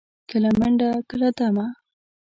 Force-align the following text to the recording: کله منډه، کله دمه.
کله 0.29 0.49
منډه، 0.59 0.89
کله 1.09 1.27
دمه. 1.37 1.67